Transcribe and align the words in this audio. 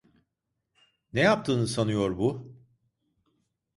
Ne 1.13 1.19
yaptığını 1.19 1.67
sanıyor 1.67 2.17
bu? 2.17 2.55